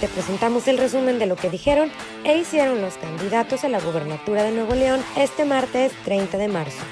[0.00, 1.90] te presentamos el resumen de lo que dijeron
[2.24, 6.82] e hicieron los candidatos a la gubernatura de Nuevo León este martes 30 de marzo.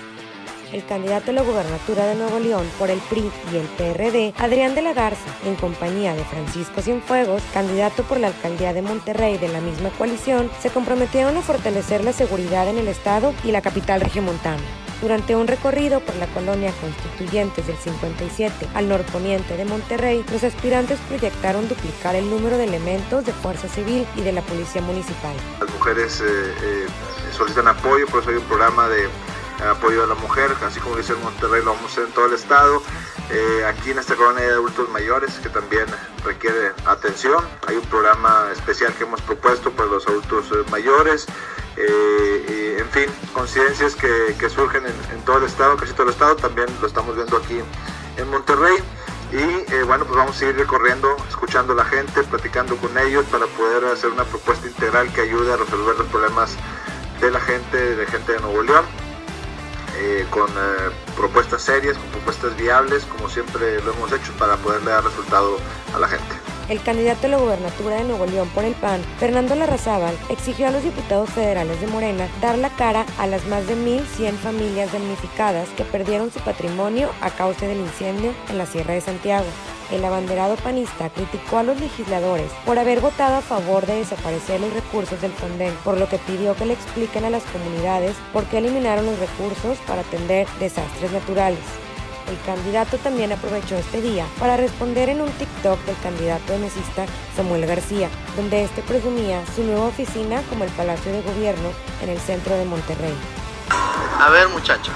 [0.72, 4.74] El candidato a la gubernatura de Nuevo León por el PRI y el PRD, Adrián
[4.74, 9.48] de la Garza, en compañía de Francisco Cienfuegos, candidato por la alcaldía de Monterrey de
[9.48, 14.02] la misma coalición, se comprometieron a fortalecer la seguridad en el estado y la capital
[14.02, 14.60] regiomontana.
[15.00, 20.98] Durante un recorrido por la colonia Constituyentes del 57 al norponiente de Monterrey, los aspirantes
[21.08, 25.36] proyectaron duplicar el número de elementos de Fuerza Civil y de la Policía Municipal.
[25.60, 26.86] Las mujeres eh, eh,
[27.32, 29.08] solicitan apoyo, por eso hay un programa de
[29.70, 32.26] apoyo a la mujer, así como dice en Monterrey, lo vamos a hacer en todo
[32.26, 32.82] el estado.
[33.30, 35.86] Eh, aquí en esta colonia hay adultos mayores que también
[36.24, 37.44] requiere atención.
[37.66, 41.26] Hay un programa especial que hemos propuesto para los adultos mayores.
[41.76, 46.68] Eh, en fin, coincidencias que, surgen en, todo el estado, casi todo el estado, también
[46.80, 47.60] lo estamos viendo aquí
[48.16, 48.76] en Monterrey.
[49.32, 53.26] Y eh, bueno, pues vamos a ir recorriendo, escuchando a la gente, platicando con ellos
[53.26, 56.56] para poder hacer una propuesta integral que ayude a resolver los problemas
[57.20, 58.84] de la gente, de gente de Nuevo León.
[60.00, 60.48] Eh, con
[61.16, 65.58] propuestas serias, con propuestas viables, como siempre lo hemos hecho, para poderle dar resultado
[65.92, 66.37] a la gente
[66.68, 70.70] el candidato a la gubernatura de Nuevo León por el PAN, Fernando Larrazábal, exigió a
[70.70, 75.68] los diputados federales de Morena dar la cara a las más de 1.100 familias damnificadas
[75.70, 79.46] que perdieron su patrimonio a causa del incendio en la Sierra de Santiago.
[79.90, 84.72] El abanderado panista criticó a los legisladores por haber votado a favor de desaparecer los
[84.74, 88.58] recursos del Fonden, por lo que pidió que le expliquen a las comunidades por qué
[88.58, 91.87] eliminaron los recursos para atender desastres naturales.
[92.28, 97.66] El candidato también aprovechó este día para responder en un TikTok del candidato mesista Samuel
[97.66, 101.70] García, donde este presumía su nueva oficina como el Palacio de Gobierno
[102.02, 103.14] en el centro de Monterrey.
[104.20, 104.92] A ver muchacho,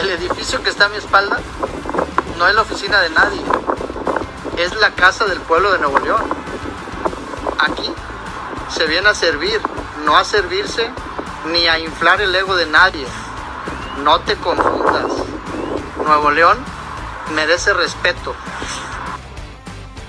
[0.00, 1.40] el edificio que está a mi espalda
[2.38, 3.42] no es la oficina de nadie,
[4.56, 6.22] es la casa del pueblo de Nuevo León.
[7.58, 7.90] Aquí
[8.70, 9.60] se viene a servir,
[10.04, 10.88] no a servirse
[11.46, 13.06] ni a inflar el ego de nadie.
[14.04, 15.27] No te confundas.
[16.08, 16.56] Nuevo León
[17.34, 18.34] merece respeto.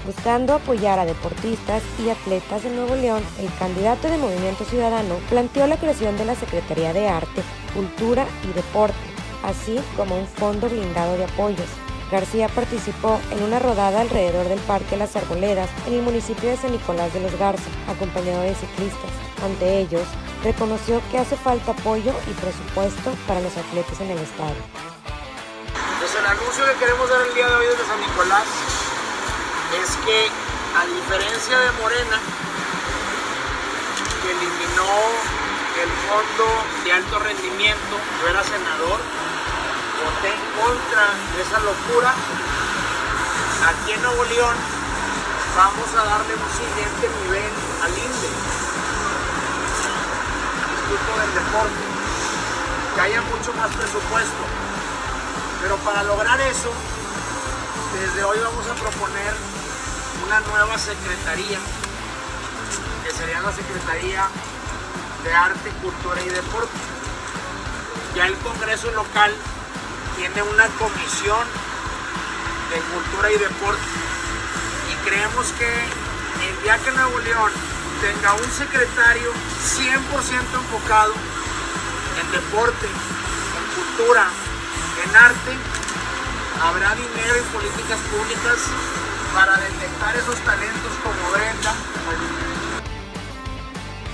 [0.06, 5.68] Buscando apoyar a deportistas y atletas de Nuevo León, el candidato de Movimiento Ciudadano planteó
[5.68, 7.44] la creación de la Secretaría de Arte,
[7.74, 8.96] Cultura y Deporte,
[9.44, 11.68] así como un fondo blindado de apoyos.
[12.10, 16.72] García participó en una rodada alrededor del Parque Las Arboledas en el municipio de San
[16.72, 19.12] Nicolás de los Garza, acompañado de ciclistas.
[19.44, 20.08] Ante ellos,
[20.46, 24.56] reconoció que hace falta apoyo y presupuesto para los atletas en el estado.
[26.09, 28.47] Pues el anuncio que queremos dar el día de hoy desde San Nicolás
[29.78, 30.25] es que
[30.74, 32.18] a diferencia de Morena,
[34.24, 34.90] que eliminó
[35.78, 36.46] el fondo
[36.84, 38.98] de alto rendimiento, yo era senador,
[40.02, 42.16] voté en contra de esa locura.
[43.69, 44.58] Aquí en Nuevo León
[45.56, 47.53] vamos a darle un siguiente nivel
[47.86, 48.30] al INDE,
[50.74, 51.86] Instituto del Deporte,
[52.96, 54.69] que haya mucho más presupuesto
[55.62, 56.72] pero para lograr eso,
[58.00, 59.34] desde hoy vamos a proponer
[60.25, 61.59] una nueva secretaría,
[63.03, 64.28] que sería la Secretaría
[65.24, 66.78] de Arte, Cultura y Deporte.
[68.16, 69.34] Ya el Congreso local
[70.18, 71.48] tiene una comisión
[72.69, 73.81] de cultura y deporte
[74.92, 77.52] y creemos que el día que Nuevo León
[78.02, 79.94] tenga un secretario 100%
[80.53, 81.14] enfocado
[82.22, 84.28] en deporte, en cultura,
[85.04, 85.52] en arte
[86.62, 88.58] habrá dinero y políticas públicas
[89.34, 91.74] para detectar esos talentos como Brenda.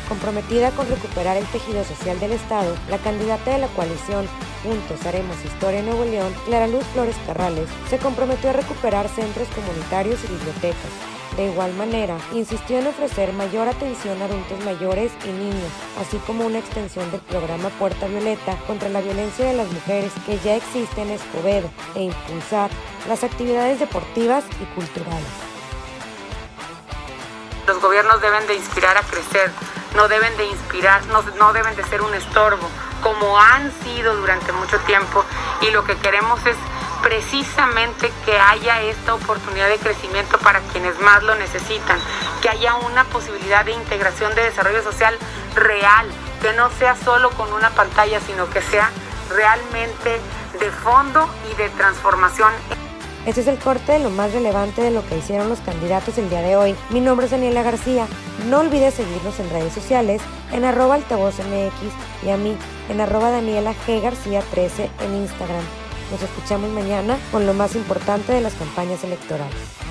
[0.08, 4.28] Comprometida con recuperar el tejido social del Estado, la candidata de la coalición
[4.64, 9.48] Juntos Haremos Historia en Nuevo León, Clara Luz Flores Carrales, se comprometió a recuperar centros
[9.50, 10.92] comunitarios y bibliotecas,
[11.36, 16.46] de igual manera, insistió en ofrecer mayor atención a adultos mayores y niños, así como
[16.46, 21.02] una extensión del programa Puerta Violeta contra la violencia de las mujeres que ya existe
[21.02, 22.70] en Escobedo e impulsar
[23.08, 25.28] las actividades deportivas y culturales.
[27.68, 29.52] Los gobiernos deben de inspirar a crecer,
[29.96, 32.68] no deben de inspirar, no, no deben de ser un estorbo,
[33.02, 35.24] como han sido durante mucho tiempo
[35.62, 36.56] y lo que queremos es
[37.02, 42.00] precisamente que haya esta oportunidad de crecimiento para quienes más lo necesitan,
[42.42, 45.16] que haya una posibilidad de integración de desarrollo social
[45.56, 46.08] real,
[46.42, 48.90] que no sea solo con una pantalla, sino que sea
[49.30, 50.20] realmente
[50.60, 52.54] de fondo y de transformación.
[53.26, 56.30] Este es el corte de lo más relevante de lo que hicieron los candidatos el
[56.30, 56.76] día de hoy.
[56.92, 58.08] Mi nombre es Daniela García.
[58.48, 60.22] No olvides seguirnos en redes sociales
[60.52, 62.56] en arroba altavoz MX y a mí
[62.88, 65.85] en arroba Daniela G García 13 en Instagram.
[66.12, 69.85] Nos escuchamos mañana con lo más importante de las campañas electorales.